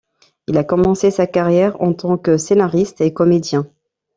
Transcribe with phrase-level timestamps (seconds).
[0.47, 3.71] Il a commencé sa carrière en tant que scénariste et comédien.